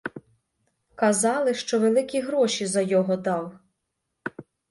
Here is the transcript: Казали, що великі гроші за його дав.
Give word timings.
Казали, 0.95 1.53
що 1.53 1.79
великі 1.79 2.19
гроші 2.21 2.65
за 2.65 2.81
його 2.81 3.15
дав. 3.17 3.53